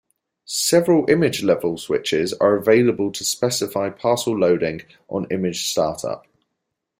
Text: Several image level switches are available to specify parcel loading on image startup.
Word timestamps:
Several 0.45 1.07
image 1.11 1.43
level 1.43 1.77
switches 1.77 2.33
are 2.33 2.55
available 2.55 3.11
to 3.11 3.23
specify 3.23 3.91
parcel 3.91 4.35
loading 4.35 4.81
on 5.09 5.27
image 5.29 5.67
startup. 5.67 6.25